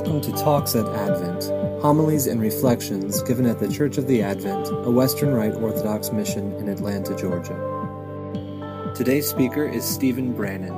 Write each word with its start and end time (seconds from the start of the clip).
Welcome 0.00 0.22
to 0.22 0.32
Talks 0.32 0.74
at 0.74 0.86
Advent, 0.86 1.44
homilies 1.82 2.26
and 2.26 2.40
reflections 2.40 3.22
given 3.24 3.44
at 3.44 3.58
the 3.60 3.68
Church 3.68 3.98
of 3.98 4.06
the 4.06 4.22
Advent, 4.22 4.68
a 4.68 4.90
Western 4.90 5.34
Rite 5.34 5.52
Orthodox 5.52 6.10
mission 6.10 6.54
in 6.54 6.70
Atlanta, 6.70 7.14
Georgia. 7.14 7.52
Today's 8.96 9.28
speaker 9.28 9.62
is 9.62 9.84
Stephen 9.84 10.32
Brannan. 10.32 10.72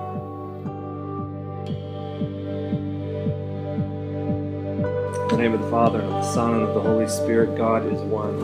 In 5.14 5.28
the 5.28 5.36
name 5.36 5.54
of 5.54 5.60
the 5.62 5.70
Father, 5.70 6.00
and 6.00 6.12
of 6.12 6.24
the 6.24 6.32
Son, 6.32 6.54
and 6.54 6.64
of 6.64 6.74
the 6.74 6.80
Holy 6.80 7.06
Spirit, 7.06 7.56
God 7.56 7.86
is 7.86 8.00
one. 8.00 8.40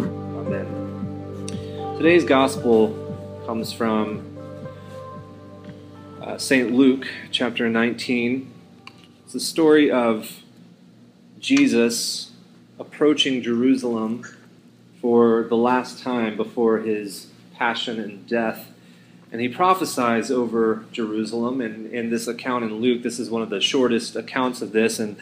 Amen. 0.47 1.97
Today's 1.97 2.25
Gospel 2.25 2.95
comes 3.47 3.73
from 3.73 4.25
uh, 6.23 6.39
St. 6.39 6.71
Luke, 6.71 7.09
chapter 7.33 7.69
19. 7.69 8.53
It's 9.25 9.33
the 9.33 9.41
story 9.41 9.91
of 9.91 10.45
Jesus 11.49 12.31
approaching 12.79 13.43
Jerusalem 13.43 14.23
for 15.01 15.45
the 15.45 15.57
last 15.57 16.03
time 16.03 16.37
before 16.37 16.81
his 16.81 17.29
passion 17.55 17.99
and 17.99 18.27
death. 18.27 18.71
And 19.33 19.41
he 19.41 19.49
prophesies 19.49 20.31
over 20.31 20.85
Jerusalem. 20.93 21.63
And 21.63 21.91
in 21.91 22.11
this 22.11 22.27
account 22.29 22.65
in 22.65 22.75
Luke, 22.83 23.03
this 23.03 23.19
is 23.19 23.31
one 23.31 23.41
of 23.41 23.49
the 23.49 23.63
shortest 23.63 24.15
accounts 24.15 24.61
of 24.61 24.73
this. 24.73 24.99
And 24.99 25.17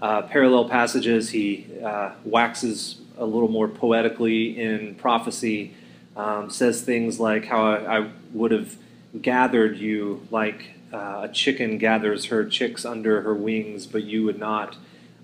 uh, 0.00 0.22
parallel 0.22 0.68
passages, 0.68 1.30
he 1.30 1.66
uh, 1.84 2.12
waxes 2.24 3.00
a 3.18 3.26
little 3.26 3.48
more 3.48 3.66
poetically 3.66 4.56
in 4.56 4.94
prophecy, 4.94 5.74
um, 6.16 6.50
says 6.50 6.82
things 6.82 7.18
like 7.18 7.46
how 7.46 7.66
I, 7.66 7.98
I, 7.98 8.10
would 8.32 8.52
have 8.52 8.76
gathered 9.20 9.76
you 9.78 10.24
like 10.30 10.66
uh, 10.92 11.22
a 11.24 11.28
chicken 11.32 11.78
gathers 11.78 12.26
her 12.26 12.44
chicks 12.44 12.84
under 12.84 13.22
her 13.22 13.34
wings, 13.34 13.88
but 13.88 14.04
you 14.04 14.22
would 14.22 14.38
not 14.38 14.76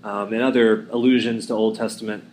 um, 0.03 0.33
and 0.33 0.43
other 0.43 0.87
allusions 0.91 1.47
to 1.47 1.55
Old 1.55 1.77
Testament 1.77 2.25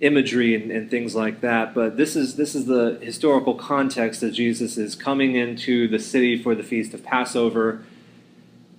imagery 0.00 0.54
and, 0.54 0.70
and, 0.70 0.90
things 0.90 1.14
like 1.14 1.40
that. 1.40 1.74
But 1.74 1.96
this 1.96 2.16
is 2.16 2.36
this 2.36 2.54
is 2.54 2.66
the 2.66 2.98
historical 3.00 3.54
context 3.54 4.20
that 4.20 4.32
Jesus 4.32 4.76
is 4.76 4.94
coming 4.94 5.34
into 5.34 5.88
the 5.88 5.98
city 5.98 6.42
for 6.42 6.54
the 6.54 6.62
feast 6.62 6.92
of 6.92 7.02
Passover. 7.02 7.82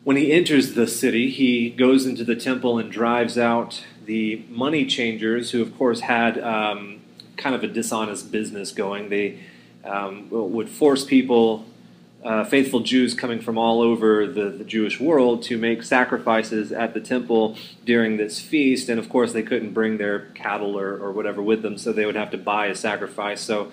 When 0.04 0.16
he 0.16 0.32
enters 0.32 0.74
the 0.74 0.88
city, 0.88 1.30
he 1.30 1.70
goes 1.70 2.06
into 2.06 2.24
the 2.24 2.36
temple 2.36 2.78
and 2.78 2.92
drives 2.92 3.38
out 3.38 3.84
the 4.06 4.46
money 4.50 4.86
changers, 4.86 5.52
who 5.52 5.62
of 5.62 5.76
course 5.78 6.02
had 6.02 6.38
um, 6.40 7.02
kind 7.36 7.56
of 7.56 7.64
a 7.64 7.68
dishonest 7.68 8.32
business 8.32 8.72
going. 8.72 9.10
They 9.10 9.40
um, 9.84 10.28
would 10.30 10.70
force 10.70 11.04
people 11.04 11.66
uh, 12.28 12.44
faithful 12.44 12.82
Jews 12.82 13.14
coming 13.14 13.40
from 13.40 13.58
all 13.58 13.82
over 13.82 14.28
the, 14.28 14.50
the, 14.50 14.66
Jewish 14.66 15.00
world 15.00 15.44
to 15.44 15.58
make 15.58 15.82
sacrifices 15.82 16.74
at 16.74 16.94
the 16.94 17.00
temple 17.00 17.56
during 17.86 18.18
this 18.18 18.38
feast. 18.42 18.90
And 18.90 19.00
of 19.00 19.08
course, 19.08 19.32
they 19.32 19.44
couldn't 19.44 19.72
bring 19.72 19.98
their 19.98 20.26
cattle 20.36 20.78
or, 20.78 20.98
or 20.98 21.14
whatever 21.14 21.42
with 21.42 21.62
them, 21.62 21.78
so 21.78 21.94
they 21.94 22.06
would 22.06 22.18
have 22.18 22.32
to 22.32 22.38
buy 22.38 22.66
a 22.66 22.76
sacrifice. 22.76 23.40
So 23.40 23.72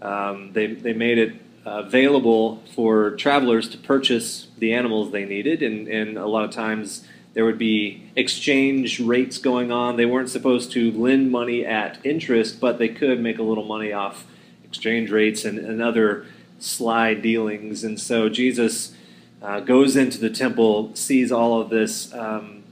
um, 0.00 0.54
they, 0.54 0.68
they 0.68 0.94
made 0.94 1.18
it 1.18 1.34
available 1.66 2.62
for 2.74 3.10
travelers 3.16 3.68
to 3.68 3.76
purchase 3.76 4.48
the 4.56 4.72
animals 4.72 5.12
they 5.12 5.26
needed. 5.26 5.62
And, 5.62 5.86
and 5.86 6.16
a 6.16 6.26
lot 6.26 6.44
of 6.46 6.52
times, 6.52 7.06
there 7.34 7.44
would 7.44 7.58
be 7.58 8.10
exchange 8.16 8.98
rates 8.98 9.36
going 9.36 9.70
on. 9.70 9.98
They 9.98 10.06
weren't 10.06 10.30
supposed 10.30 10.72
to 10.72 10.90
lend 10.92 11.30
money 11.30 11.66
at 11.66 11.98
interest, 12.02 12.60
but 12.60 12.78
they 12.78 12.88
could 12.88 13.20
make 13.20 13.38
a 13.38 13.42
little 13.42 13.66
money 13.66 13.92
off 13.92 14.24
exchange 14.64 15.10
rates 15.10 15.44
and, 15.44 15.58
and 15.58 15.82
other 15.82 16.24
sly 16.60 17.14
dealings. 17.14 17.82
And 17.82 17.98
so 17.98 18.28
Jesus 18.28 18.94
uh, 19.42 19.60
goes 19.60 19.96
into 19.96 20.18
the 20.18 20.30
temple, 20.30 20.94
sees 20.94 21.32
all 21.32 21.60
of 21.60 21.70
this 21.70 22.12
um, 22.14 22.62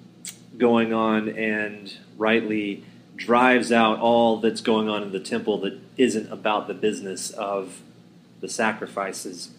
going 0.56 0.92
on, 0.92 1.28
and 1.30 1.92
rightly 2.16 2.84
drives 3.16 3.72
out 3.72 3.98
all 3.98 4.36
that's 4.36 4.60
going 4.60 4.88
on 4.88 5.02
in 5.02 5.10
the 5.10 5.20
temple 5.20 5.58
that 5.60 5.78
isn't 5.96 6.30
about 6.30 6.68
the 6.68 6.74
business 6.74 7.30
of 7.30 7.80
the 8.40 8.48
sacrifices. 8.48 9.50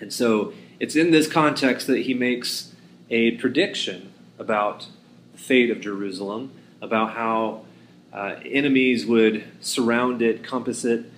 And 0.00 0.12
so 0.12 0.52
it's 0.80 0.96
in 0.96 1.12
this 1.12 1.28
context 1.28 1.86
that 1.86 2.00
he 2.00 2.14
makes 2.14 2.72
a 3.08 3.32
prediction 3.32 4.12
about 4.38 4.88
the 5.32 5.38
fate 5.38 5.70
of 5.70 5.80
Jerusalem, 5.80 6.50
about 6.80 7.12
how 7.12 7.64
uh, 8.12 8.36
enemies 8.44 9.06
would 9.06 9.44
surround 9.60 10.20
it, 10.22 10.42
compass 10.42 10.84
it, 10.84 11.11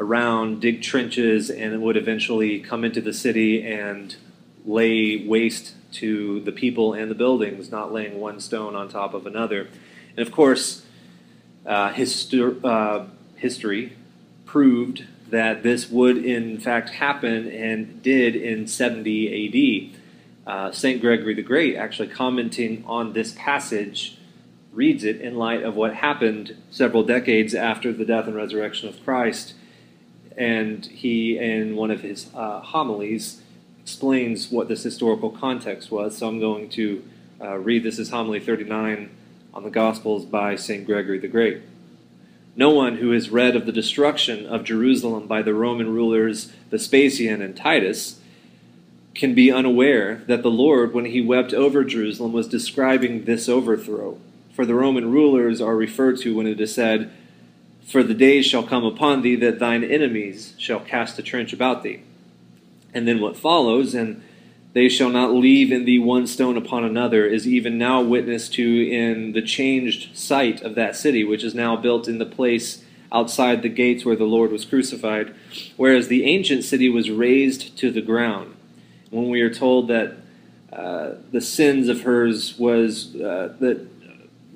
around, 0.00 0.60
dig 0.60 0.82
trenches, 0.82 1.50
and 1.50 1.80
would 1.82 1.96
eventually 1.96 2.58
come 2.58 2.84
into 2.84 3.02
the 3.02 3.12
city 3.12 3.62
and 3.62 4.16
lay 4.64 5.24
waste 5.26 5.74
to 5.92 6.40
the 6.40 6.52
people 6.52 6.94
and 6.94 7.10
the 7.10 7.14
buildings, 7.14 7.70
not 7.70 7.92
laying 7.92 8.18
one 8.18 8.40
stone 8.40 8.74
on 8.74 8.88
top 8.88 9.12
of 9.12 9.26
another. 9.26 9.68
And 10.16 10.26
of 10.26 10.32
course, 10.32 10.84
uh, 11.66 11.92
histor- 11.92 12.64
uh, 12.64 13.06
history 13.36 13.92
proved 14.46 15.04
that 15.28 15.62
this 15.62 15.90
would 15.90 16.16
in 16.16 16.58
fact 16.58 16.90
happen 16.90 17.48
and 17.48 18.02
did 18.02 18.34
in 18.34 18.66
70 18.66 19.92
AD. 19.92 20.50
Uh, 20.50 20.72
St. 20.72 21.00
Gregory 21.00 21.34
the 21.34 21.42
Great, 21.42 21.76
actually 21.76 22.08
commenting 22.08 22.82
on 22.86 23.12
this 23.12 23.32
passage, 23.36 24.16
reads 24.72 25.04
it 25.04 25.20
in 25.20 25.36
light 25.36 25.62
of 25.62 25.76
what 25.76 25.94
happened 25.94 26.56
several 26.70 27.02
decades 27.02 27.54
after 27.54 27.92
the 27.92 28.04
death 28.04 28.26
and 28.26 28.34
resurrection 28.34 28.88
of 28.88 29.04
Christ 29.04 29.54
and 30.40 30.86
he, 30.86 31.36
in 31.36 31.76
one 31.76 31.90
of 31.90 32.00
his 32.00 32.30
uh, 32.34 32.60
homilies, 32.60 33.42
explains 33.82 34.50
what 34.50 34.68
this 34.68 34.82
historical 34.82 35.28
context 35.28 35.90
was. 35.90 36.16
So 36.16 36.26
I'm 36.26 36.40
going 36.40 36.70
to 36.70 37.04
uh, 37.42 37.58
read 37.58 37.82
this 37.82 37.98
as 37.98 38.08
homily 38.08 38.40
39 38.40 39.10
on 39.52 39.62
the 39.62 39.70
Gospels 39.70 40.24
by 40.24 40.56
St. 40.56 40.86
Gregory 40.86 41.18
the 41.18 41.28
Great. 41.28 41.60
No 42.56 42.70
one 42.70 42.96
who 42.96 43.10
has 43.10 43.28
read 43.28 43.54
of 43.54 43.66
the 43.66 43.72
destruction 43.72 44.46
of 44.46 44.64
Jerusalem 44.64 45.26
by 45.26 45.42
the 45.42 45.52
Roman 45.52 45.92
rulers 45.92 46.46
Vespasian 46.70 47.42
and 47.42 47.54
Titus 47.54 48.18
can 49.14 49.34
be 49.34 49.52
unaware 49.52 50.22
that 50.26 50.42
the 50.42 50.50
Lord, 50.50 50.94
when 50.94 51.04
he 51.04 51.20
wept 51.20 51.52
over 51.52 51.84
Jerusalem, 51.84 52.32
was 52.32 52.48
describing 52.48 53.26
this 53.26 53.46
overthrow. 53.46 54.18
For 54.54 54.64
the 54.64 54.74
Roman 54.74 55.12
rulers 55.12 55.60
are 55.60 55.76
referred 55.76 56.16
to 56.20 56.34
when 56.34 56.46
it 56.46 56.60
is 56.62 56.74
said, 56.74 57.12
for 57.86 58.02
the 58.02 58.14
days 58.14 58.46
shall 58.46 58.62
come 58.62 58.84
upon 58.84 59.22
thee 59.22 59.36
that 59.36 59.58
thine 59.58 59.84
enemies 59.84 60.54
shall 60.58 60.80
cast 60.80 61.18
a 61.18 61.22
trench 61.22 61.52
about 61.52 61.82
thee. 61.82 62.02
And 62.94 63.06
then 63.06 63.20
what 63.20 63.36
follows, 63.36 63.94
and 63.94 64.22
they 64.72 64.88
shall 64.88 65.10
not 65.10 65.32
leave 65.32 65.72
in 65.72 65.84
thee 65.84 65.98
one 65.98 66.26
stone 66.26 66.56
upon 66.56 66.84
another, 66.84 67.26
is 67.26 67.46
even 67.46 67.78
now 67.78 68.00
witnessed 68.00 68.54
to 68.54 68.90
in 68.90 69.32
the 69.32 69.42
changed 69.42 70.16
site 70.16 70.62
of 70.62 70.74
that 70.76 70.96
city, 70.96 71.24
which 71.24 71.42
is 71.42 71.54
now 71.54 71.76
built 71.76 72.08
in 72.08 72.18
the 72.18 72.26
place 72.26 72.84
outside 73.12 73.62
the 73.62 73.68
gates 73.68 74.04
where 74.04 74.16
the 74.16 74.24
Lord 74.24 74.52
was 74.52 74.64
crucified, 74.64 75.34
whereas 75.76 76.08
the 76.08 76.24
ancient 76.24 76.64
city 76.64 76.88
was 76.88 77.10
razed 77.10 77.76
to 77.78 77.90
the 77.90 78.00
ground. 78.00 78.54
When 79.10 79.28
we 79.28 79.40
are 79.40 79.52
told 79.52 79.88
that 79.88 80.16
uh, 80.72 81.14
the 81.32 81.40
sins 81.40 81.88
of 81.88 82.02
hers 82.02 82.56
was 82.56 83.16
uh, 83.16 83.54
that 83.58 83.88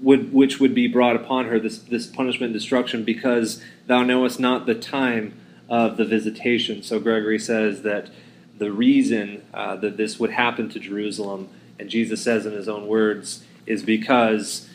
would, 0.04 0.32
which 0.32 0.60
would 0.60 0.74
be 0.74 0.86
brought 0.86 1.16
upon 1.16 1.46
her, 1.46 1.58
this, 1.58 1.78
this 1.78 2.06
punishment 2.06 2.50
and 2.50 2.54
destruction, 2.54 3.04
because 3.04 3.62
thou 3.86 4.02
knowest 4.02 4.38
not 4.38 4.66
the 4.66 4.74
time 4.74 5.32
of 5.68 5.96
the 5.96 6.04
visitation. 6.04 6.82
So 6.82 7.00
Gregory 7.00 7.38
says 7.38 7.82
that 7.82 8.10
the 8.58 8.70
reason 8.70 9.42
uh, 9.54 9.76
that 9.76 9.96
this 9.96 10.20
would 10.20 10.30
happen 10.30 10.68
to 10.68 10.78
Jerusalem, 10.78 11.48
and 11.78 11.88
Jesus 11.88 12.22
says 12.22 12.44
in 12.44 12.52
his 12.52 12.68
own 12.68 12.86
words, 12.86 13.44
is 13.66 13.82
because 13.82 14.68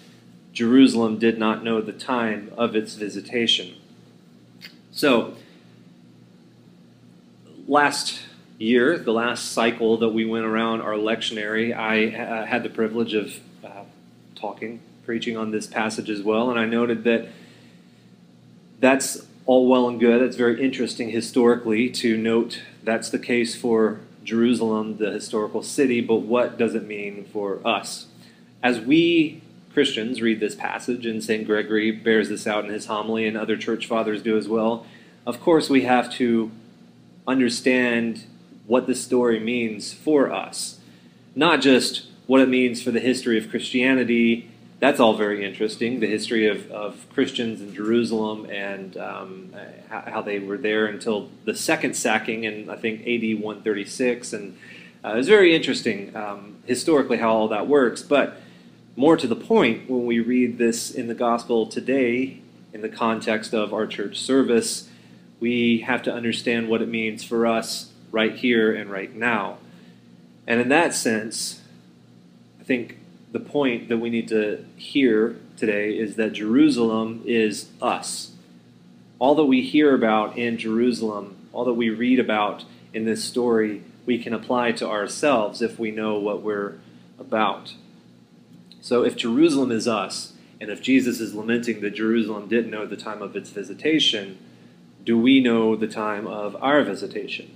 Jerusalem 0.52 1.20
did 1.20 1.38
not 1.38 1.64
know 1.64 1.80
the 1.80 1.94
time 1.94 2.52
of 2.58 2.76
its 2.76 2.96
visitation. 2.96 3.76
So, 4.92 5.36
last 7.68 8.20
year, 8.58 8.98
the 8.98 9.14
last 9.14 9.52
cycle 9.52 9.98
that 9.98 10.10
we 10.10 10.26
went 10.26 10.46
around 10.46 10.82
our 10.82 10.94
lectionary, 10.94 11.74
I 11.74 12.16
uh, 12.18 12.46
had 12.48 12.64
the 12.64 12.70
privilege 12.70 13.14
of 13.14 13.40
uh, 13.64 13.84
talking 14.36 14.82
preaching 15.10 15.36
on 15.36 15.50
this 15.50 15.66
passage 15.66 16.08
as 16.08 16.22
well, 16.22 16.52
and 16.52 16.60
I 16.60 16.66
noted 16.66 17.04
that 17.06 17.30
that's 18.80 19.26
all 19.48 19.68
well 19.68 19.90
and 19.90 20.00
good. 20.00 20.22
It's 20.22 20.36
very 20.36 20.64
interesting 20.64 21.10
historically 21.10 21.90
to 21.90 22.16
note 22.16 22.62
that's 22.84 23.10
the 23.10 23.18
case 23.18 23.56
for 23.56 24.02
Jerusalem, 24.24 24.98
the 24.98 25.10
historical 25.10 25.64
city, 25.64 26.00
but 26.00 26.18
what 26.18 26.60
does 26.60 26.76
it 26.76 26.86
mean 26.86 27.26
for 27.26 27.60
us? 27.66 28.06
As 28.62 28.80
we 28.80 29.42
Christians 29.74 30.22
read 30.22 30.40
this 30.40 30.54
passage, 30.54 31.08
and 31.08 31.24
St. 31.24 31.44
Gregory 31.44 31.90
bears 31.90 32.30
this 32.30 32.46
out 32.46 32.64
in 32.64 32.70
his 32.70 32.86
homily, 32.86 33.26
and 33.26 33.36
other 33.36 33.58
church 33.58 33.88
fathers 33.88 34.22
do 34.22 34.38
as 34.38 34.48
well, 34.48 34.86
of 35.26 35.42
course 35.42 35.72
we 35.72 35.82
have 35.86 36.14
to 36.14 36.52
understand 37.28 38.26
what 38.68 38.86
this 38.86 39.04
story 39.04 39.40
means 39.40 39.92
for 39.92 40.32
us. 40.32 40.78
Not 41.34 41.62
just 41.62 42.06
what 42.28 42.42
it 42.42 42.48
means 42.48 42.80
for 42.80 42.92
the 42.92 43.00
history 43.00 43.40
of 43.40 43.50
Christianity 43.50 44.52
that's 44.80 45.00
all 45.00 45.14
very 45.14 45.46
interesting. 45.46 46.00
The 46.00 46.08
history 46.08 46.48
of, 46.48 46.72
of 46.72 47.06
Christians 47.14 47.62
in 47.62 47.74
Jerusalem 47.74 48.50
and 48.50 48.96
um, 48.98 49.54
how 49.90 50.22
they 50.22 50.40
were 50.40 50.58
there 50.58 50.86
until 50.86 51.30
the 51.44 51.54
second 51.54 51.96
sacking 51.96 52.46
in, 52.46 52.70
I 52.70 52.78
think, 52.78 53.02
AD 53.02 53.44
136. 53.44 54.34
And 54.34 54.58
uh, 55.04 55.16
it's 55.18 55.28
very 55.28 55.54
interesting 55.54 56.16
um, 56.16 56.58
historically 56.66 57.18
how 57.18 57.32
all 57.32 57.48
that 57.50 57.68
works. 57.68 58.02
But 58.02 58.38
more 58.96 59.18
to 59.18 59.28
the 59.28 59.36
point, 59.36 59.90
when 59.90 60.06
we 60.06 60.20
read 60.20 60.58
this 60.58 60.92
in 60.92 61.08
the 61.08 61.16
gospel 61.16 61.66
today, 61.66 62.42
in 62.74 62.82
the 62.82 62.90
context 62.90 63.54
of 63.54 63.74
our 63.74 63.86
church 63.86 64.18
service, 64.18 64.90
we 65.40 65.80
have 65.82 66.04
to 66.04 66.14
understand 66.14 66.70
what 66.70 66.82
it 66.82 66.88
means 66.88 67.24
for 67.24 67.46
us 67.46 67.92
right 68.12 68.36
here 68.36 68.74
and 68.74 68.90
right 68.90 69.14
now. 69.14 69.58
And 70.48 70.62
in 70.62 70.70
that 70.70 70.94
sense, 70.94 71.62
I 72.60 72.64
think 72.64 72.99
the 73.32 73.40
point 73.40 73.90
that 73.90 73.98
we 73.98 74.10
need 74.10 74.28
to 74.30 74.66
hear 74.76 75.36
today 75.56 75.98
is 75.98 76.16
that 76.16 76.34
Jerusalem 76.34 77.22
is 77.26 77.70
us. 77.82 78.32
All 79.20 79.36
that 79.36 79.46
we 79.46 79.62
hear 79.62 79.94
about 79.94 80.38
in 80.38 80.58
Jerusalem, 80.58 81.36
all 81.54 81.66
that 81.66 81.74
we 81.74 81.90
read 81.90 82.20
about 82.20 82.64
in 82.94 83.06
this 83.06 83.24
story, 83.24 83.84
we 84.06 84.18
can 84.18 84.34
apply 84.34 84.72
to 84.74 84.88
ourselves 84.88 85.62
if 85.62 85.78
we 85.78 85.92
know 85.92 86.18
what 86.18 86.42
we're 86.42 86.80
about. 87.20 87.76
So 88.82 89.04
if 89.04 89.16
Jerusalem 89.16 89.72
is 89.72 89.88
us, 89.88 90.34
and 90.62 90.70
if 90.70 90.82
Jesus 90.82 91.20
is 91.20 91.36
lamenting 91.36 91.82
that 91.82 91.92
Jerusalem 91.92 92.48
didn't 92.48 92.72
know 92.72 92.86
the 92.86 92.98
time 92.98 93.22
of 93.22 93.36
its 93.36 93.50
visitation, 93.50 94.40
do 95.06 95.18
we 95.18 95.40
know 95.40 95.76
the 95.76 95.88
time 95.88 96.26
of 96.26 96.56
our 96.62 96.84
visitation? 96.84 97.56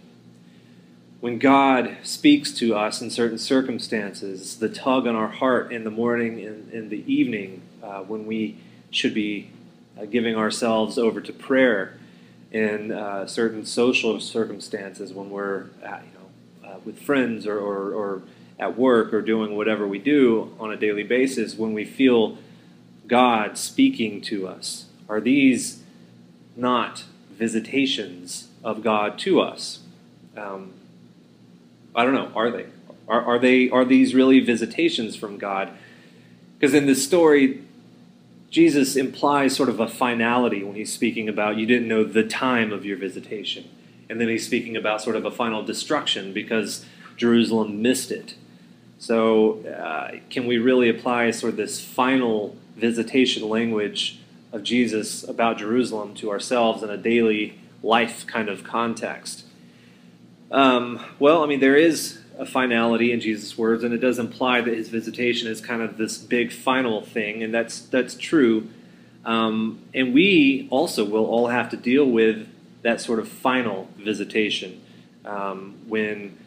When 1.24 1.40
God 1.40 2.00
speaks 2.04 2.52
to 2.56 2.75
us 2.75 3.02
in 3.02 3.10
certain 3.10 3.38
circumstances, 3.38 4.58
the 4.58 4.68
tug 4.68 5.08
on 5.08 5.16
our 5.16 5.30
heart 5.30 5.72
in 5.72 5.86
the 5.86 5.90
morning 5.90 6.46
and 6.46 6.70
in 6.74 6.90
the 6.90 7.02
evening, 7.10 7.62
uh, 7.81 8.02
when 8.02 8.25
we 8.25 8.58
should 8.92 9.14
be 9.14 9.50
uh, 9.98 10.04
giving 10.04 10.36
ourselves 10.36 10.98
over 10.98 11.22
to 11.22 11.31
prayer 11.31 11.98
in 12.52 12.92
uh, 12.92 13.25
certain 13.25 13.66
social 13.66 14.20
circumstances, 14.20 15.14
when 15.14 15.30
we're 15.30 15.68
at, 15.81 16.04
you 16.04 16.12
know, 16.20 16.70
uh, 16.70 16.80
with 16.84 17.02
friends 17.02 17.48
or, 17.48 17.58
or, 17.58 17.94
or 17.94 18.22
at 18.60 18.78
work 18.78 19.14
or 19.14 19.22
doing 19.22 19.56
whatever 19.56 19.88
we 19.88 20.00
do 20.00 20.54
on 20.60 20.74
a 20.74 20.76
daily 20.76 21.04
basis, 21.04 21.56
when 21.56 21.72
we 21.72 21.86
feel 21.86 22.38
God 23.08 23.58
speaking 23.58 24.19
to 24.24 24.46
us, 24.46 24.88
are 25.08 25.22
these 25.22 25.84
not 26.58 27.06
visitations 27.31 28.50
of 28.62 28.84
God 28.84 29.18
to 29.19 29.40
us? 29.40 29.80
Um, 30.36 30.74
I 31.95 32.04
don't 32.04 32.13
know. 32.13 32.31
Are 32.36 32.51
they? 32.51 32.66
Are, 33.07 33.22
are 33.22 33.40
they? 33.40 33.69
Are 33.69 33.86
these 33.86 34.16
really 34.16 34.40
visitations 34.40 35.16
from 35.16 35.38
God? 35.38 35.72
Because 36.57 36.74
in 36.74 36.86
this 36.86 37.04
story, 37.04 37.62
Jesus 38.50 38.95
implies 38.95 39.56
sort 39.56 39.69
of 39.69 39.80
a 39.80 39.88
finality 39.88 40.63
when 40.63 40.75
he's 40.75 40.94
speaking 40.94 41.28
about 41.28 41.57
you 41.57 41.66
didn't 41.66 41.88
know 41.88 42.04
the 42.04 42.24
time 42.24 42.72
of 42.72 42.86
your 42.86 42.98
visitation, 42.98 43.69
and 44.10 44.22
then 44.22 44.30
he's 44.30 44.45
speaking 44.45 44.75
about 44.78 45.01
sort 45.01 45.16
of 45.16 45.25
a 45.25 45.31
final 45.31 45.63
destruction 45.63 46.34
because 46.34 46.86
Jerusalem 47.18 47.81
missed 47.81 48.12
it. 48.12 48.36
So, 48.98 49.66
uh, 49.66 50.19
can 50.30 50.48
we 50.48 50.57
really 50.57 50.88
apply 50.88 51.31
sort 51.31 51.51
of 51.51 51.57
this 51.57 51.84
final 51.84 52.56
visitation 52.78 53.50
language 53.50 54.19
of 54.51 54.63
Jesus 54.63 55.28
about 55.28 55.57
Jerusalem 55.57 56.13
to 56.16 56.30
ourselves 56.30 56.84
in 56.84 56.90
a 56.90 56.98
daily 56.98 57.60
life 57.81 58.25
kind 58.25 58.50
of 58.50 58.63
context? 58.63 59.45
Um, 60.54 61.04
well, 61.18 61.44
I 61.44 61.48
mean, 61.48 61.60
there 61.60 61.76
is 61.76 62.20
a 62.38 62.46
finality 62.46 63.12
in 63.12 63.20
Jesus' 63.20 63.58
words, 63.58 63.84
and 63.84 63.92
it 63.92 63.98
does 63.98 64.20
imply 64.20 64.62
that 64.62 64.74
his 64.74 64.88
visitation 64.88 65.48
is 65.48 65.60
kind 65.60 65.82
of 65.82 65.98
this 65.98 66.18
big 66.20 66.52
final 66.52 67.02
thing, 67.02 67.42
and 67.42 67.52
that's 67.52 67.80
that's 67.82 68.16
true. 68.16 68.70
Um, 69.26 69.80
and 69.96 70.14
we 70.14 70.68
also 70.70 71.06
will 71.06 71.26
all 71.26 71.48
have 71.48 71.70
to 71.72 71.78
deal 71.78 72.06
with 72.06 72.48
that 72.84 73.02
sort 73.02 73.18
of 73.18 73.28
final 73.28 73.88
visitation 73.98 74.82
um, 75.26 75.76
when 75.88 76.38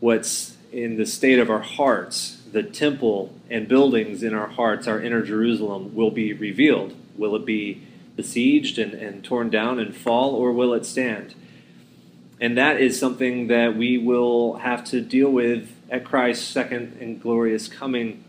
what's 0.00 0.56
in 0.70 0.96
the 0.96 1.06
state 1.06 1.38
of 1.38 1.48
our 1.48 1.60
hearts, 1.60 2.42
the 2.52 2.62
temple 2.62 3.32
and 3.48 3.66
buildings 3.66 4.22
in 4.22 4.34
our 4.34 4.48
hearts, 4.48 4.86
our 4.86 5.00
inner 5.00 5.22
Jerusalem, 5.22 5.94
will 5.94 6.10
be 6.10 6.34
revealed. 6.34 6.94
Will 7.16 7.34
it 7.36 7.46
be 7.46 7.82
besieged 8.14 8.78
and, 8.78 8.92
and 8.92 9.24
torn 9.24 9.48
down 9.48 9.78
and 9.78 9.96
fall, 9.96 10.34
or 10.34 10.52
will 10.52 10.74
it 10.74 10.84
stand? 10.84 11.34
And 12.40 12.58
that 12.58 12.80
is 12.80 12.98
something 12.98 13.46
that 13.48 13.76
we 13.76 13.96
will 13.98 14.54
have 14.54 14.84
to 14.86 15.00
deal 15.00 15.30
with 15.30 15.70
at 15.90 16.04
Christ's 16.04 16.46
second 16.46 16.98
and 17.00 17.20
glorious 17.20 17.68
coming, 17.68 18.24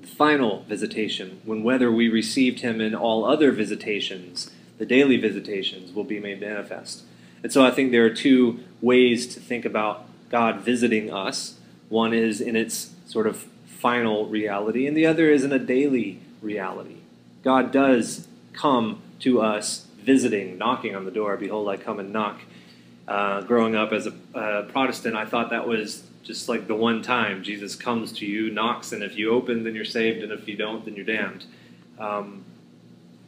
the 0.00 0.08
final 0.08 0.62
visitation, 0.64 1.40
when 1.44 1.62
whether 1.62 1.90
we 1.90 2.08
received 2.08 2.60
him 2.60 2.80
in 2.80 2.94
all 2.94 3.24
other 3.24 3.52
visitations, 3.52 4.50
the 4.78 4.86
daily 4.86 5.16
visitations, 5.16 5.92
will 5.92 6.04
be 6.04 6.18
made 6.18 6.40
manifest. 6.40 7.02
And 7.42 7.52
so 7.52 7.64
I 7.64 7.70
think 7.70 7.92
there 7.92 8.04
are 8.04 8.10
two 8.10 8.60
ways 8.80 9.32
to 9.34 9.40
think 9.40 9.64
about 9.64 10.06
God 10.30 10.60
visiting 10.60 11.12
us 11.12 11.56
one 11.90 12.14
is 12.14 12.40
in 12.40 12.56
its 12.56 12.94
sort 13.04 13.26
of 13.26 13.48
final 13.66 14.26
reality, 14.26 14.86
and 14.86 14.96
the 14.96 15.04
other 15.04 15.30
is 15.30 15.44
in 15.44 15.52
a 15.52 15.58
daily 15.58 16.20
reality. 16.40 16.96
God 17.42 17.72
does 17.72 18.28
come 18.52 19.02
to 19.18 19.42
us 19.42 19.86
visiting, 20.02 20.56
knocking 20.56 20.94
on 20.94 21.04
the 21.04 21.10
door. 21.10 21.36
Behold, 21.36 21.68
I 21.68 21.76
come 21.76 21.98
and 21.98 22.12
knock. 22.12 22.40
Uh, 23.10 23.40
growing 23.42 23.74
up 23.74 23.92
as 23.92 24.06
a 24.06 24.14
uh, 24.34 24.62
Protestant, 24.70 25.16
I 25.16 25.26
thought 25.26 25.50
that 25.50 25.66
was 25.66 26.04
just 26.22 26.48
like 26.48 26.68
the 26.68 26.74
one 26.74 27.02
time 27.02 27.42
Jesus 27.42 27.74
comes 27.74 28.12
to 28.12 28.26
you, 28.26 28.50
knocks, 28.50 28.92
and 28.92 29.02
if 29.02 29.18
you 29.18 29.30
open, 29.32 29.64
then 29.64 29.74
you're 29.74 29.84
saved, 29.84 30.22
and 30.22 30.30
if 30.30 30.46
you 30.46 30.56
don't, 30.56 30.84
then 30.84 30.94
you're 30.94 31.04
damned. 31.04 31.44
Um, 31.98 32.44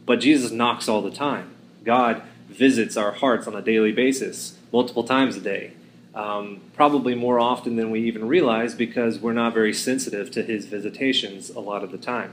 but 0.07 0.21
Jesus 0.21 0.53
knocks 0.53 0.89
all 0.89 1.03
the 1.03 1.11
time. 1.11 1.51
God 1.85 2.23
visits 2.49 2.97
our 2.97 3.13
hearts 3.13 3.47
on 3.47 3.57
a 3.57 3.63
daily 3.63 3.93
basis, 3.93 4.57
multiple 4.73 5.05
times 5.05 5.37
a 5.37 5.41
day 5.41 5.73
um, 6.15 6.61
probably 6.75 7.15
more 7.15 7.41
often 7.41 7.77
than 7.77 7.91
we 7.91 8.01
even 8.03 8.29
realize 8.29 8.75
because 8.75 9.19
we're 9.19 9.33
not 9.33 9.55
very 9.55 9.73
sensitive 9.73 10.31
to 10.33 10.43
his 10.43 10.67
visitations 10.67 11.51
a 11.51 11.61
lot 11.61 11.83
of 11.83 11.91
the 11.91 11.99
time. 11.99 12.33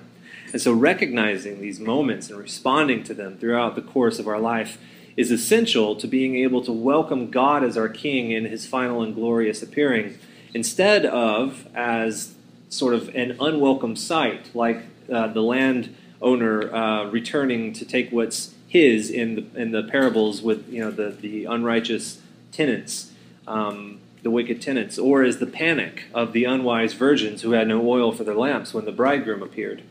And 0.52 0.62
so, 0.62 0.74
recognizing 0.74 1.62
these 1.62 1.80
moments 1.80 2.30
and 2.30 2.40
responding 2.40 3.04
to 3.04 3.14
them 3.14 3.38
throughout 3.38 3.76
the 3.76 3.82
course 3.82 4.20
of 4.20 4.28
our 4.28 4.40
life 4.40 4.78
is 5.18 5.32
essential 5.32 5.96
to 5.96 6.08
being 6.08 6.36
able 6.36 6.64
to 6.64 6.72
welcome 6.72 7.30
God 7.30 7.64
as 7.64 7.78
our 7.78 7.90
King 7.90 8.32
in 8.32 8.46
his 8.46 8.66
final 8.66 9.02
and 9.02 9.14
glorious 9.14 9.62
appearing, 9.62 10.18
instead 10.54 11.06
of 11.06 11.68
as 11.76 12.36
sort 12.70 12.94
of 12.94 13.10
an 13.16 13.38
unwelcome 13.40 13.96
sight, 13.96 14.54
like 14.54 14.84
uh, 15.12 15.28
the 15.28 15.42
landowner 15.42 16.74
uh, 16.74 17.06
returning 17.10 17.74
to 17.74 17.86
take 17.86 18.12
what's 18.12 18.54
his 18.68 19.10
in 19.10 19.36
the, 19.36 19.62
in 19.62 19.72
the 19.72 19.84
parables 19.84 20.42
with 20.42 20.72
you 20.72 20.80
know 20.80 20.92
the, 20.92 21.10
the 21.10 21.46
unrighteous 21.46 22.22
tenants 22.52 23.12
um, 23.50 24.00
the 24.22 24.30
wicked 24.30 24.62
tenants, 24.62 24.98
or 24.98 25.24
as 25.24 25.40
the 25.40 25.48
panic 25.48 26.06
of 26.14 26.34
the 26.34 26.46
unwise 26.46 26.94
virgins 26.94 27.42
who 27.42 27.52
had 27.52 27.68
no 27.68 27.86
oil 27.88 28.12
for 28.12 28.24
their 28.24 28.36
lamps 28.36 28.74
when 28.74 28.86
the 28.86 28.92
bridegroom 28.92 29.42
appeared. 29.42 29.82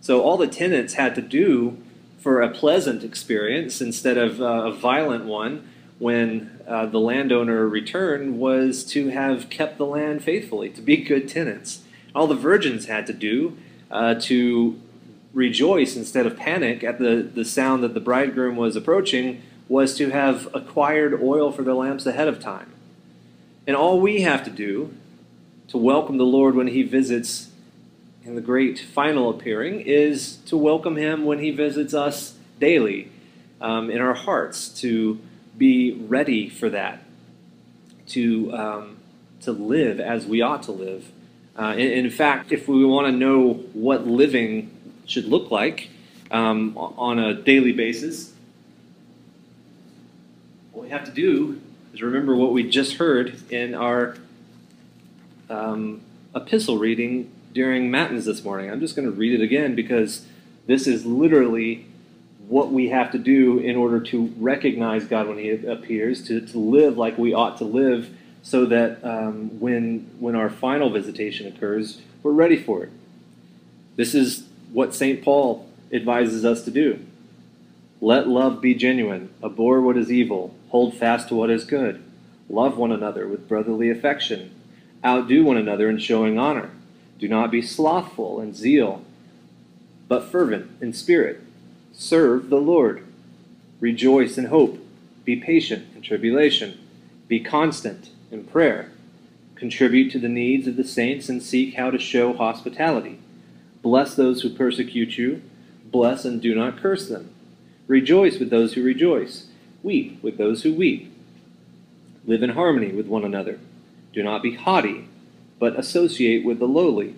So 0.00 0.22
all 0.22 0.36
the 0.36 0.46
tenants 0.46 0.94
had 0.94 1.14
to 1.16 1.22
do 1.22 1.78
for 2.20 2.42
a 2.42 2.50
pleasant 2.50 3.02
experience 3.02 3.80
instead 3.80 4.18
of 4.18 4.40
uh, 4.40 4.44
a 4.44 4.72
violent 4.72 5.24
one 5.24 5.66
when 5.98 6.60
uh, 6.66 6.86
the 6.86 7.00
landowner 7.00 7.66
returned 7.66 8.38
was 8.38 8.84
to 8.84 9.08
have 9.08 9.50
kept 9.50 9.78
the 9.78 9.86
land 9.86 10.22
faithfully, 10.22 10.70
to 10.70 10.80
be 10.80 10.96
good 10.98 11.28
tenants. 11.28 11.82
All 12.14 12.26
the 12.26 12.34
virgins 12.34 12.86
had 12.86 13.06
to 13.06 13.12
do 13.12 13.56
uh, 13.90 14.14
to 14.20 14.80
rejoice 15.32 15.96
instead 15.96 16.26
of 16.26 16.36
panic 16.36 16.82
at 16.82 16.98
the, 16.98 17.28
the 17.34 17.44
sound 17.44 17.82
that 17.82 17.94
the 17.94 18.00
bridegroom 18.00 18.56
was 18.56 18.76
approaching 18.76 19.42
was 19.68 19.94
to 19.96 20.10
have 20.10 20.48
acquired 20.54 21.22
oil 21.22 21.52
for 21.52 21.62
their 21.62 21.74
lamps 21.74 22.04
ahead 22.06 22.28
of 22.28 22.40
time. 22.40 22.72
And 23.66 23.76
all 23.76 24.00
we 24.00 24.22
have 24.22 24.44
to 24.44 24.50
do 24.50 24.94
to 25.68 25.78
welcome 25.78 26.18
the 26.18 26.24
Lord 26.24 26.56
when 26.56 26.66
He 26.66 26.82
visits 26.82 27.49
in 28.24 28.34
the 28.34 28.40
great 28.40 28.78
final 28.78 29.30
appearing 29.30 29.80
is 29.80 30.36
to 30.46 30.56
welcome 30.56 30.96
Him 30.96 31.24
when 31.24 31.38
He 31.38 31.50
visits 31.50 31.94
us 31.94 32.34
daily 32.58 33.10
um, 33.60 33.90
in 33.90 34.00
our 34.00 34.14
hearts, 34.14 34.68
to 34.80 35.18
be 35.56 35.92
ready 35.92 36.48
for 36.48 36.68
that, 36.70 37.02
to, 38.08 38.52
um, 38.52 38.96
to 39.42 39.52
live 39.52 40.00
as 40.00 40.26
we 40.26 40.42
ought 40.42 40.62
to 40.64 40.72
live. 40.72 41.10
Uh, 41.56 41.74
in, 41.76 42.06
in, 42.06 42.10
fact, 42.10 42.52
if 42.52 42.68
we 42.68 42.84
want 42.84 43.06
to 43.06 43.12
know 43.12 43.54
what 43.72 44.06
living 44.06 44.70
should 45.06 45.24
look 45.24 45.50
like 45.50 45.90
um, 46.30 46.76
on 46.76 47.18
a 47.18 47.34
daily 47.34 47.72
basis, 47.72 48.32
what 50.72 50.84
we 50.84 50.90
have 50.90 51.04
to 51.04 51.10
do 51.10 51.60
is 51.92 52.02
remember 52.02 52.36
what 52.36 52.52
we 52.52 52.68
just 52.68 52.96
heard 52.96 53.50
in 53.50 53.74
our 53.74 54.16
um, 55.50 56.00
epistle 56.34 56.78
reading 56.78 57.30
during 57.52 57.90
Matins 57.90 58.24
this 58.24 58.44
morning. 58.44 58.70
I'm 58.70 58.80
just 58.80 58.96
going 58.96 59.06
to 59.06 59.12
read 59.12 59.38
it 59.38 59.42
again 59.42 59.74
because 59.74 60.26
this 60.66 60.86
is 60.86 61.04
literally 61.04 61.86
what 62.48 62.72
we 62.72 62.88
have 62.88 63.12
to 63.12 63.18
do 63.18 63.58
in 63.58 63.76
order 63.76 64.00
to 64.00 64.32
recognize 64.38 65.04
God 65.04 65.28
when 65.28 65.38
He 65.38 65.50
appears, 65.50 66.26
to, 66.28 66.40
to 66.40 66.58
live 66.58 66.96
like 66.96 67.16
we 67.18 67.32
ought 67.32 67.58
to 67.58 67.64
live, 67.64 68.14
so 68.42 68.66
that 68.66 69.04
um, 69.04 69.60
when, 69.60 70.10
when 70.18 70.34
our 70.34 70.50
final 70.50 70.90
visitation 70.90 71.46
occurs, 71.46 72.00
we're 72.22 72.32
ready 72.32 72.56
for 72.56 72.84
it. 72.84 72.90
This 73.96 74.14
is 74.14 74.44
what 74.72 74.94
St. 74.94 75.22
Paul 75.22 75.68
advises 75.92 76.44
us 76.44 76.64
to 76.64 76.70
do. 76.70 76.98
Let 78.00 78.28
love 78.28 78.60
be 78.60 78.74
genuine, 78.74 79.30
abhor 79.42 79.80
what 79.80 79.98
is 79.98 80.10
evil, 80.10 80.54
Hold 80.70 80.96
fast 80.96 81.28
to 81.28 81.34
what 81.34 81.50
is 81.50 81.64
good. 81.64 82.02
Love 82.48 82.76
one 82.78 82.92
another 82.92 83.26
with 83.26 83.48
brotherly 83.48 83.90
affection. 83.90 84.54
Outdo 85.04 85.44
one 85.44 85.56
another 85.56 85.90
in 85.90 85.98
showing 85.98 86.38
honor. 86.38 86.70
Do 87.20 87.28
not 87.28 87.50
be 87.52 87.62
slothful 87.62 88.40
in 88.40 88.54
zeal. 88.54 89.04
but 90.08 90.24
fervent 90.24 90.68
in 90.80 90.92
spirit. 90.92 91.40
Serve 91.92 92.50
the 92.50 92.56
Lord. 92.60 93.04
Rejoice 93.78 94.36
in 94.38 94.46
hope. 94.46 94.78
Be 95.24 95.36
patient 95.36 95.86
in 95.94 96.02
tribulation. 96.02 96.78
Be 97.28 97.38
constant 97.40 98.10
in 98.32 98.44
prayer. 98.44 98.90
Contribute 99.54 100.10
to 100.10 100.18
the 100.18 100.28
needs 100.28 100.66
of 100.66 100.76
the 100.76 100.84
saints 100.84 101.28
and 101.28 101.42
seek 101.42 101.74
how 101.74 101.90
to 101.90 101.98
show 101.98 102.32
hospitality. 102.32 103.20
Bless 103.82 104.14
those 104.16 104.42
who 104.42 104.50
persecute 104.50 105.16
you. 105.18 105.42
Bless 105.84 106.24
and 106.24 106.42
do 106.42 106.54
not 106.56 106.78
curse 106.78 107.08
them. 107.08 107.30
Rejoice 107.86 108.38
with 108.38 108.50
those 108.50 108.74
who 108.74 108.82
rejoice. 108.82 109.46
Weep 109.82 110.22
with 110.22 110.38
those 110.38 110.62
who 110.62 110.74
weep. 110.74 111.12
Live 112.26 112.42
in 112.42 112.50
harmony 112.50 112.92
with 112.92 113.06
one 113.06 113.24
another. 113.24 113.60
Do 114.12 114.22
not 114.22 114.42
be 114.42 114.54
haughty, 114.54 115.08
but 115.60 115.78
associate 115.78 116.44
with 116.44 116.58
the 116.58 116.66
lowly. 116.66 117.14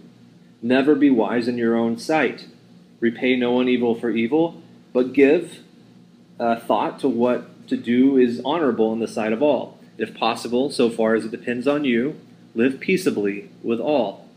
Never 0.60 0.94
be 0.94 1.08
wise 1.08 1.48
in 1.48 1.56
your 1.56 1.76
own 1.76 1.96
sight. 1.96 2.46
Repay 3.00 3.36
no 3.36 3.52
one 3.52 3.68
evil 3.68 3.94
for 3.94 4.10
evil, 4.10 4.60
but 4.92 5.14
give 5.14 5.60
uh, 6.38 6.56
thought 6.56 6.98
to 7.00 7.08
what 7.08 7.66
to 7.68 7.76
do 7.76 8.18
is 8.18 8.42
honorable 8.44 8.92
in 8.92 8.98
the 8.98 9.08
sight 9.08 9.32
of 9.32 9.42
all. 9.42 9.78
If 9.96 10.14
possible, 10.14 10.70
so 10.70 10.90
far 10.90 11.14
as 11.14 11.24
it 11.24 11.30
depends 11.30 11.66
on 11.66 11.84
you, 11.84 12.20
live 12.54 12.80
peaceably 12.80 13.50
with 13.62 13.80
all. 13.80 14.28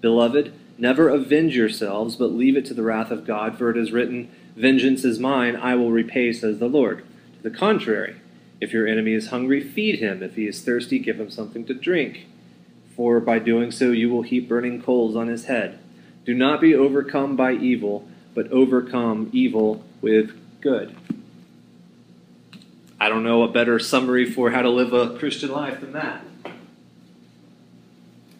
Beloved, 0.00 0.52
never 0.76 1.08
avenge 1.08 1.56
yourselves, 1.56 2.16
but 2.16 2.32
leave 2.32 2.56
it 2.56 2.66
to 2.66 2.74
the 2.74 2.82
wrath 2.82 3.10
of 3.10 3.26
God, 3.26 3.56
for 3.56 3.70
it 3.70 3.76
is 3.76 3.92
written, 3.92 4.30
Vengeance 4.56 5.04
is 5.04 5.18
mine, 5.18 5.56
I 5.56 5.76
will 5.76 5.90
repay, 5.90 6.32
says 6.32 6.58
the 6.58 6.68
Lord. 6.68 7.04
To 7.36 7.48
the 7.48 7.56
contrary, 7.56 8.16
if 8.60 8.72
your 8.72 8.86
enemy 8.86 9.12
is 9.12 9.28
hungry, 9.28 9.62
feed 9.62 9.98
him. 9.98 10.22
If 10.22 10.36
he 10.36 10.46
is 10.46 10.60
thirsty, 10.62 10.98
give 10.98 11.18
him 11.18 11.30
something 11.30 11.64
to 11.66 11.74
drink. 11.74 12.26
For 13.02 13.18
by 13.18 13.40
doing 13.40 13.72
so 13.72 13.90
you 13.90 14.10
will 14.10 14.22
heap 14.22 14.48
burning 14.48 14.80
coals 14.80 15.16
on 15.16 15.26
his 15.26 15.46
head. 15.46 15.80
Do 16.24 16.34
not 16.34 16.60
be 16.60 16.72
overcome 16.72 17.34
by 17.34 17.50
evil, 17.50 18.06
but 18.32 18.48
overcome 18.52 19.28
evil 19.32 19.84
with 20.00 20.30
good. 20.60 20.94
I 23.00 23.08
don't 23.08 23.24
know 23.24 23.42
a 23.42 23.48
better 23.48 23.80
summary 23.80 24.24
for 24.24 24.52
how 24.52 24.62
to 24.62 24.70
live 24.70 24.92
a 24.92 25.18
Christian 25.18 25.50
life 25.50 25.80
than 25.80 25.94
that. 25.94 26.24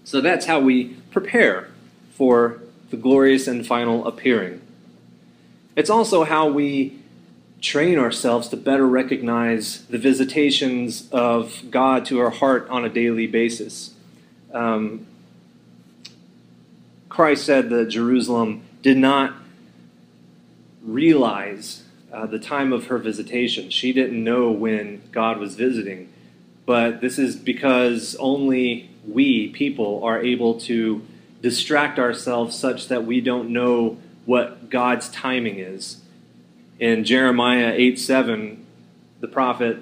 So 0.04 0.20
that's 0.20 0.46
how 0.46 0.60
we 0.60 0.94
prepare 1.10 1.70
for 2.12 2.60
the 2.90 2.96
glorious 2.96 3.48
and 3.48 3.66
final 3.66 4.06
appearing. 4.06 4.60
It's 5.74 5.90
also 5.90 6.22
how 6.22 6.46
we 6.46 7.00
train 7.60 7.98
ourselves 7.98 8.46
to 8.50 8.56
better 8.56 8.86
recognize 8.86 9.84
the 9.86 9.98
visitations 9.98 11.10
of 11.10 11.64
God 11.68 12.04
to 12.06 12.20
our 12.20 12.30
heart 12.30 12.68
on 12.70 12.84
a 12.84 12.88
daily 12.88 13.26
basis. 13.26 13.94
Um, 14.52 15.06
Christ 17.08 17.44
said 17.44 17.70
that 17.70 17.86
Jerusalem 17.86 18.62
did 18.82 18.96
not 18.96 19.34
realize 20.82 21.82
uh, 22.12 22.26
the 22.26 22.38
time 22.38 22.72
of 22.72 22.86
her 22.86 22.98
visitation. 22.98 23.70
She 23.70 23.92
didn't 23.92 24.22
know 24.22 24.50
when 24.50 25.02
God 25.12 25.38
was 25.38 25.54
visiting. 25.54 26.12
But 26.66 27.00
this 27.00 27.18
is 27.18 27.36
because 27.36 28.14
only 28.16 28.90
we, 29.06 29.48
people, 29.48 30.04
are 30.04 30.22
able 30.22 30.60
to 30.60 31.02
distract 31.40 31.98
ourselves 31.98 32.56
such 32.56 32.88
that 32.88 33.04
we 33.04 33.20
don't 33.20 33.50
know 33.50 33.98
what 34.24 34.70
God's 34.70 35.08
timing 35.08 35.58
is. 35.58 36.00
In 36.78 37.04
Jeremiah 37.04 37.72
8 37.74 37.98
7, 37.98 38.64
the 39.20 39.28
prophet 39.28 39.78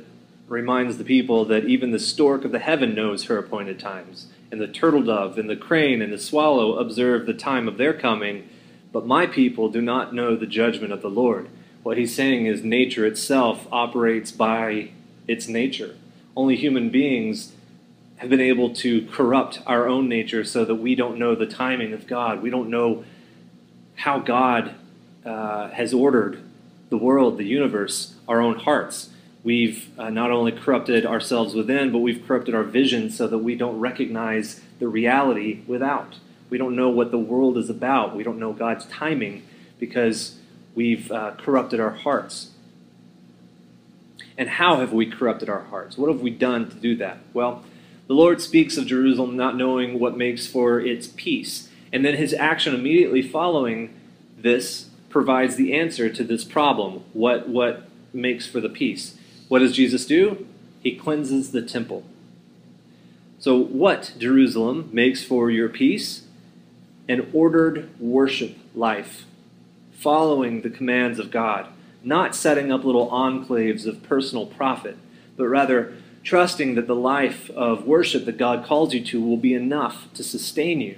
reminds 0.49 0.99
the 0.99 1.05
people 1.05 1.45
that 1.47 1.65
even 1.65 1.91
the 1.91 1.99
stork 1.99 2.45
of 2.45 2.53
the 2.53 2.59
heaven 2.59 2.95
knows 2.95 3.25
her 3.25 3.39
appointed 3.39 3.79
times, 3.79 4.27
and 4.51 4.61
the 4.61 4.69
turtle 4.69 5.03
dove, 5.03 5.39
and 5.39 5.49
the 5.49 5.57
crane, 5.57 6.03
and 6.03 6.13
the 6.13 6.19
swallow 6.19 6.77
observe 6.77 7.27
the 7.27 7.35
time 7.35 7.69
of 7.69 7.77
their 7.77 7.95
coming, 7.95 8.49
but 8.93 9.07
my 9.07 9.27
people 9.27 9.69
do 9.69 9.81
not 9.81 10.15
know 10.15 10.35
the 10.35 10.47
judgment 10.47 10.93
of 10.93 11.03
the 11.03 11.11
Lord. 11.11 11.49
What 11.83 11.97
he's 11.97 12.15
saying 12.15 12.47
is 12.47 12.63
nature 12.63 13.07
itself 13.07 13.67
operates 13.71 14.33
by 14.33 14.91
its 15.29 15.49
nature. 15.49 15.97
Only 16.37 16.57
human 16.57 16.91
beings 16.91 17.53
have 18.17 18.29
been 18.29 18.41
able 18.41 18.75
to 18.75 19.07
corrupt 19.07 19.61
our 19.67 19.89
own 19.89 20.09
nature 20.09 20.45
so 20.45 20.65
that 20.65 20.75
we 20.75 20.95
don't 20.95 21.19
know 21.19 21.35
the 21.35 21.47
timing 21.47 21.93
of 21.93 22.07
God. 22.07 22.43
We 22.43 22.51
don't 22.51 22.69
know 22.69 23.05
how 23.95 24.19
God 24.19 24.75
uh, 25.25 25.69
has 25.71 25.95
ordered 25.95 26.43
the 26.91 26.99
world, 26.99 27.39
the 27.39 27.45
universe, 27.45 28.15
our 28.29 28.41
own 28.41 28.59
hearts. 28.59 29.11
We've 29.43 29.89
uh, 29.99 30.11
not 30.11 30.31
only 30.31 30.53
corrupted 30.53 31.07
ourselves 31.07 31.55
within, 31.55 31.93
but 31.93 31.99
we've 31.99 32.27
corrupted 32.27 32.55
our 32.55 32.63
vision 32.63 33.11
so 33.11 33.27
that 33.27 33.39
we 33.39 33.55
don't 33.55 33.79
recognize 33.79 34.61
the 34.79 34.89
reality 34.89 35.63
without. 35.67 36.17
We 36.51 36.59
don't 36.59 36.77
know 36.77 36.91
what 36.91 37.11
the 37.11 37.19
world 37.19 37.57
is 37.57 37.71
about. 37.71 38.15
We 38.15 38.23
don't 38.23 38.39
know 38.39 38.53
God's 38.53 38.85
timing 38.87 39.47
because 39.79 40.37
we've 40.75 41.11
uh, 41.11 41.33
corrupted 41.39 41.81
our 41.81 41.91
hearts. 41.91 42.51
And 44.37 44.49
how 44.49 44.81
have 44.81 44.93
we 44.93 45.07
corrupted 45.07 45.49
our 45.49 45.65
hearts? 45.65 45.97
What 45.97 46.11
have 46.11 46.21
we 46.21 46.31
done 46.31 46.69
to 46.69 46.77
do 46.77 46.97
that? 46.97 47.19
Well, 47.33 47.63
the 48.07 48.15
Lord 48.15 48.41
speaks 48.41 48.77
of 48.77 48.87
Jerusalem 48.87 49.37
not 49.37 49.57
knowing 49.57 49.99
what 49.99 50.17
makes 50.17 50.47
for 50.47 50.81
its 50.81 51.07
peace. 51.07 51.69
And 51.93 52.05
then 52.05 52.17
his 52.17 52.35
action 52.35 52.75
immediately 52.75 53.23
following 53.23 53.95
this 54.37 54.89
provides 55.09 55.57
the 55.57 55.75
answer 55.75 56.09
to 56.09 56.25
this 56.25 56.45
problem. 56.45 57.05
What, 57.13 57.49
what 57.49 57.89
makes 58.13 58.47
for 58.47 58.61
the 58.61 58.69
peace? 58.69 59.17
What 59.51 59.59
does 59.59 59.73
Jesus 59.73 60.07
do? 60.07 60.47
He 60.81 60.95
cleanses 60.95 61.51
the 61.51 61.61
temple. 61.61 62.05
So, 63.41 63.59
what, 63.59 64.15
Jerusalem, 64.17 64.89
makes 64.93 65.25
for 65.25 65.51
your 65.51 65.69
peace? 65.69 66.23
An 67.09 67.29
ordered 67.33 67.91
worship 67.99 68.57
life 68.77 69.25
following 69.91 70.61
the 70.61 70.71
commands 70.71 71.19
of 71.19 71.33
God, 71.33 71.67
not 72.05 72.37
setting 72.37 72.71
up 72.71 72.85
little 72.85 73.11
enclaves 73.11 73.87
of 73.87 74.05
personal 74.05 74.47
profit, 74.47 74.97
but 75.37 75.49
rather 75.49 75.95
trusting 76.23 76.77
that 76.77 76.87
the 76.87 76.95
life 76.95 77.51
of 77.51 77.89
worship 77.89 78.27
that 78.27 78.39
God 78.39 78.65
calls 78.65 78.95
you 78.95 79.05
to 79.07 79.21
will 79.21 79.37
be 79.37 79.53
enough 79.53 80.07
to 80.15 80.23
sustain 80.23 80.81
you. 80.81 80.97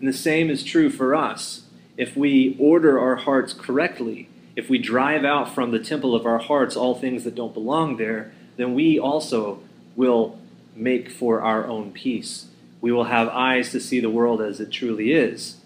And 0.00 0.08
the 0.08 0.14
same 0.14 0.48
is 0.48 0.64
true 0.64 0.88
for 0.88 1.14
us. 1.14 1.64
If 1.98 2.16
we 2.16 2.56
order 2.58 2.98
our 2.98 3.16
hearts 3.16 3.52
correctly, 3.52 4.30
if 4.56 4.70
we 4.70 4.78
drive 4.78 5.24
out 5.24 5.54
from 5.54 5.70
the 5.70 5.78
temple 5.78 6.14
of 6.14 6.26
our 6.26 6.38
hearts 6.38 6.76
all 6.76 6.94
things 6.94 7.24
that 7.24 7.34
don't 7.34 7.54
belong 7.54 7.96
there, 7.96 8.32
then 8.56 8.74
we 8.74 8.98
also 8.98 9.60
will 9.96 10.38
make 10.76 11.10
for 11.10 11.40
our 11.40 11.66
own 11.66 11.92
peace. 11.92 12.46
We 12.80 12.92
will 12.92 13.04
have 13.04 13.28
eyes 13.28 13.70
to 13.72 13.80
see 13.80 14.00
the 14.00 14.10
world 14.10 14.40
as 14.40 14.60
it 14.60 14.70
truly 14.70 15.12
is. 15.12 15.56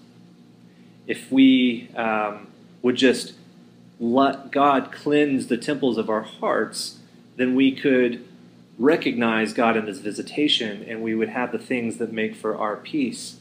If 1.07 1.31
we 1.31 1.89
um, 1.97 2.49
would 2.83 2.97
just 2.97 3.35
let 3.99 4.51
God 4.51 4.93
cleanse 4.93 5.49
the 5.49 5.57
temples 5.57 5.99
of 5.99 6.09
our 6.09 6.23
hearts, 6.23 6.99
then 7.37 7.55
we 7.55 7.73
could 7.73 8.25
recognize 8.79 9.53
God 9.53 9.77
in 9.77 9.87
His 9.87 10.01
visitation 10.01 10.85
and 10.87 11.03
we 11.03 11.15
would 11.15 11.31
have 11.31 11.51
the 11.51 11.59
things 11.59 11.97
that 11.97 12.13
make 12.13 12.37
for 12.37 12.57
our 12.57 12.77
peace. 12.77 13.39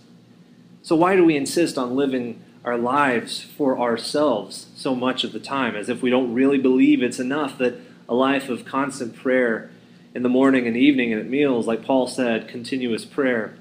So, 0.82 0.96
why 0.96 1.16
do 1.16 1.24
we 1.24 1.36
insist 1.36 1.78
on 1.78 1.96
living 1.96 2.42
our 2.68 2.78
lives 2.78 3.42
for 3.42 3.80
ourselves 3.80 4.68
so 4.76 4.94
much 4.94 5.24
of 5.24 5.32
the 5.32 5.40
time, 5.40 5.74
as 5.74 5.88
if 5.88 6.02
we 6.02 6.10
don't 6.10 6.34
really 6.34 6.58
believe 6.58 7.02
it's 7.02 7.18
enough 7.18 7.58
that 7.58 7.80
a 8.10 8.14
life 8.14 8.50
of 8.50 8.66
constant 8.66 9.16
prayer 9.16 9.72
in 10.14 10.22
the 10.22 10.28
morning 10.28 10.68
and 10.68 10.76
evening 10.76 11.14
and 11.14 11.22
at 11.22 11.30
meals, 11.30 11.66
like 11.66 11.86
Paul 11.86 12.08
said, 12.08 12.50
continuous 12.50 13.06
prayer, 13.06 13.56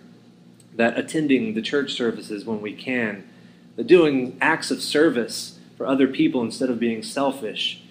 that 0.75 0.99
attending 0.99 1.55
the 1.55 1.63
church 1.63 1.93
services 1.93 2.45
when 2.45 2.61
we 2.61 2.73
can, 2.73 3.29
that 3.77 3.87
doing 3.87 4.37
acts 4.41 4.73
of 4.73 4.83
service 4.83 5.57
for 5.77 5.87
other 5.87 6.09
people 6.09 6.43
instead 6.43 6.69
of 6.69 6.81
being 6.81 7.05
selfish, 7.05 7.85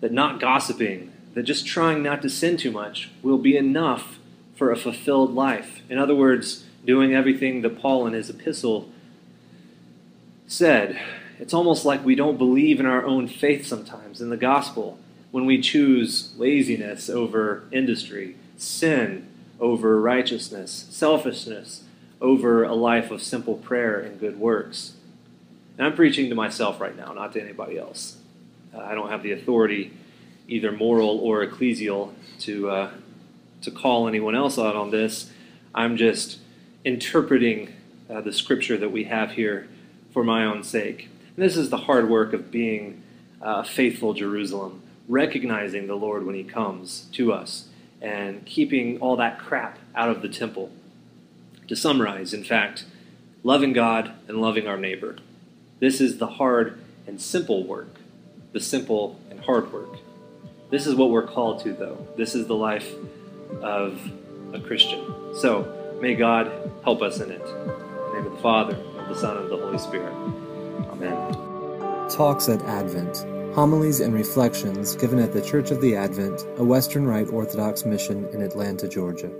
that 0.00 0.12
not 0.12 0.38
gossiping, 0.38 1.10
that 1.34 1.42
just 1.42 1.66
trying 1.66 2.00
not 2.00 2.22
to 2.22 2.30
sin 2.30 2.56
too 2.56 2.70
much 2.70 3.10
will 3.24 3.38
be 3.38 3.56
enough 3.56 4.20
for 4.54 4.70
a 4.70 4.76
fulfilled 4.76 5.34
life. 5.34 5.82
In 5.88 5.98
other 5.98 6.14
words, 6.14 6.64
doing 6.86 7.12
everything 7.12 7.62
that 7.62 7.80
Paul 7.80 8.06
in 8.06 8.12
his 8.12 8.30
epistle 8.30 8.88
said. 10.50 11.00
It's 11.38 11.54
almost 11.54 11.84
like 11.84 12.04
we 12.04 12.16
don't 12.16 12.36
believe 12.36 12.80
in 12.80 12.86
our 12.86 13.04
own 13.04 13.28
faith 13.28 13.66
sometimes 13.66 14.20
in 14.20 14.30
the 14.30 14.36
gospel 14.36 14.98
when 15.30 15.46
we 15.46 15.60
choose 15.60 16.34
laziness 16.36 17.08
over 17.08 17.64
industry, 17.70 18.36
sin 18.56 19.28
over 19.60 20.00
righteousness, 20.00 20.86
selfishness 20.90 21.84
over 22.20 22.64
a 22.64 22.74
life 22.74 23.10
of 23.10 23.22
simple 23.22 23.54
prayer 23.54 24.00
and 24.00 24.18
good 24.18 24.38
works. 24.38 24.94
And 25.78 25.86
I'm 25.86 25.94
preaching 25.94 26.28
to 26.28 26.34
myself 26.34 26.80
right 26.80 26.96
now, 26.96 27.12
not 27.12 27.32
to 27.34 27.40
anybody 27.40 27.78
else. 27.78 28.18
Uh, 28.74 28.80
I 28.80 28.94
don't 28.94 29.08
have 29.08 29.22
the 29.22 29.32
authority, 29.32 29.92
either 30.48 30.72
moral 30.72 31.18
or 31.20 31.46
ecclesial, 31.46 32.12
to, 32.40 32.68
uh, 32.68 32.90
to 33.62 33.70
call 33.70 34.08
anyone 34.08 34.34
else 34.34 34.58
out 34.58 34.74
on 34.74 34.90
this. 34.90 35.30
I'm 35.74 35.96
just 35.96 36.38
interpreting 36.84 37.72
uh, 38.10 38.20
the 38.20 38.32
scripture 38.32 38.76
that 38.76 38.90
we 38.90 39.04
have 39.04 39.32
here 39.32 39.68
for 40.12 40.24
my 40.24 40.44
own 40.44 40.62
sake. 40.62 41.08
And 41.36 41.44
this 41.44 41.56
is 41.56 41.70
the 41.70 41.76
hard 41.78 42.08
work 42.08 42.32
of 42.32 42.50
being 42.50 43.02
uh, 43.40 43.62
a 43.62 43.64
faithful 43.64 44.14
Jerusalem, 44.14 44.82
recognizing 45.08 45.86
the 45.86 45.94
Lord 45.94 46.26
when 46.26 46.34
He 46.34 46.44
comes 46.44 47.06
to 47.12 47.32
us, 47.32 47.68
and 48.00 48.44
keeping 48.44 48.98
all 48.98 49.16
that 49.16 49.38
crap 49.38 49.78
out 49.94 50.08
of 50.08 50.22
the 50.22 50.28
temple. 50.28 50.70
To 51.68 51.76
summarize, 51.76 52.34
in 52.34 52.44
fact, 52.44 52.84
loving 53.42 53.72
God 53.72 54.12
and 54.26 54.40
loving 54.40 54.66
our 54.66 54.76
neighbor. 54.76 55.16
This 55.78 56.00
is 56.00 56.18
the 56.18 56.26
hard 56.26 56.78
and 57.06 57.20
simple 57.20 57.64
work, 57.64 57.96
the 58.52 58.60
simple 58.60 59.20
and 59.30 59.40
hard 59.40 59.72
work. 59.72 59.98
This 60.70 60.86
is 60.86 60.94
what 60.94 61.10
we're 61.10 61.26
called 61.26 61.62
to, 61.64 61.72
though. 61.72 62.06
This 62.16 62.34
is 62.34 62.46
the 62.46 62.54
life 62.54 62.92
of 63.62 64.00
a 64.52 64.60
Christian. 64.60 65.34
So 65.34 65.98
may 66.00 66.14
God 66.14 66.50
help 66.84 67.02
us 67.02 67.20
in 67.20 67.30
it. 67.30 67.40
In 67.40 67.46
the 67.46 68.12
name 68.14 68.26
of 68.26 68.32
the 68.32 68.42
Father, 68.42 68.76
the 69.10 69.18
Son, 69.18 69.36
and 69.36 69.44
of 69.44 69.50
the 69.50 69.56
Holy 69.56 69.78
Spirit. 69.78 70.14
Amen. 70.90 72.08
Talks 72.08 72.48
at 72.48 72.62
Advent 72.62 73.26
Homilies 73.54 74.00
and 74.00 74.14
Reflections 74.14 74.94
given 74.94 75.18
at 75.18 75.32
the 75.32 75.42
Church 75.42 75.72
of 75.72 75.80
the 75.80 75.96
Advent, 75.96 76.46
a 76.56 76.64
Western 76.64 77.04
Rite 77.04 77.30
Orthodox 77.32 77.84
mission 77.84 78.26
in 78.32 78.42
Atlanta, 78.42 78.88
Georgia. 78.88 79.30